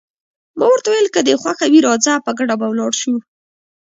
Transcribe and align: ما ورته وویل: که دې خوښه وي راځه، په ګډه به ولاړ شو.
ما 0.57 0.65
ورته 0.69 0.87
وویل: 0.89 1.09
که 1.15 1.19
دې 1.27 1.33
خوښه 1.41 1.65
وي 1.71 1.79
راځه، 1.87 2.13
په 2.25 2.31
ګډه 2.39 2.55
به 2.59 2.65
ولاړ 2.69 2.91
شو. 3.01 3.13